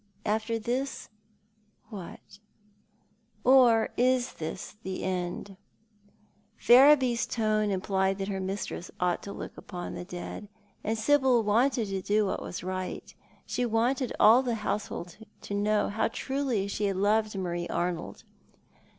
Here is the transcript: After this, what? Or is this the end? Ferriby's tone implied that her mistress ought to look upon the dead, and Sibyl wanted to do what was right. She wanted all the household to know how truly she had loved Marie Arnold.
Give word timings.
After 0.25 0.57
this, 0.57 1.09
what? 1.91 2.39
Or 3.43 3.89
is 3.97 4.33
this 4.33 4.77
the 4.81 5.03
end? 5.03 5.57
Ferriby's 6.57 7.27
tone 7.27 7.69
implied 7.69 8.17
that 8.17 8.27
her 8.27 8.39
mistress 8.39 8.89
ought 8.99 9.21
to 9.21 9.31
look 9.31 9.55
upon 9.59 9.93
the 9.93 10.03
dead, 10.03 10.47
and 10.83 10.97
Sibyl 10.97 11.43
wanted 11.43 11.85
to 11.89 12.01
do 12.01 12.25
what 12.25 12.41
was 12.41 12.63
right. 12.63 13.13
She 13.45 13.63
wanted 13.63 14.11
all 14.19 14.41
the 14.41 14.55
household 14.65 15.17
to 15.41 15.53
know 15.53 15.89
how 15.89 16.07
truly 16.07 16.67
she 16.67 16.85
had 16.85 16.97
loved 16.97 17.37
Marie 17.37 17.67
Arnold. 17.67 18.23